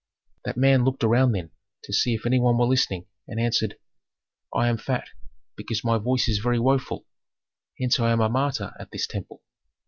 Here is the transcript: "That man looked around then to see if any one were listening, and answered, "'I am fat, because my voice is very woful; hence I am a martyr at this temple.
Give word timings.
"That 0.45 0.57
man 0.57 0.83
looked 0.83 1.03
around 1.03 1.33
then 1.33 1.51
to 1.83 1.93
see 1.93 2.15
if 2.15 2.25
any 2.25 2.39
one 2.39 2.57
were 2.57 2.65
listening, 2.65 3.05
and 3.27 3.39
answered, 3.39 3.77
"'I 4.51 4.69
am 4.69 4.77
fat, 4.77 5.07
because 5.55 5.83
my 5.83 5.99
voice 5.99 6.27
is 6.27 6.39
very 6.39 6.57
woful; 6.57 7.05
hence 7.79 7.99
I 7.99 8.11
am 8.11 8.19
a 8.19 8.27
martyr 8.27 8.73
at 8.79 8.89
this 8.89 9.05
temple. 9.05 9.43